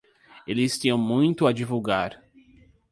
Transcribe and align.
Eles 0.47 0.79
tinham 0.79 0.97
muito 0.97 1.45
a 1.45 1.51
divulgar. 1.53 2.19